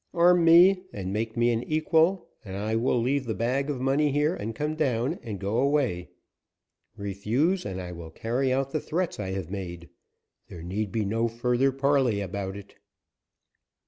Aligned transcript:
"Arm 0.15 0.43
me, 0.43 0.81
and 0.91 1.13
make 1.13 1.37
me 1.37 1.51
an 1.51 1.61
equal, 1.63 2.27
and 2.43 2.57
I 2.57 2.75
will 2.75 2.99
leave 2.99 3.25
the 3.27 3.35
bag 3.35 3.69
of 3.69 3.79
money 3.79 4.11
here 4.11 4.33
and 4.33 4.55
come 4.55 4.73
down 4.73 5.19
and 5.21 5.39
go 5.39 5.59
away. 5.59 6.09
Refuse, 6.97 7.67
and 7.67 7.79
I 7.79 7.91
will 7.91 8.09
carry 8.09 8.51
out 8.51 8.71
the 8.71 8.79
threats 8.81 9.19
I 9.19 9.29
have 9.33 9.51
made. 9.51 9.89
There 10.49 10.63
need 10.63 10.91
be 10.91 11.05
no 11.05 11.27
further 11.27 11.71
parley 11.71 12.19
about 12.19 12.57
it." 12.57 12.77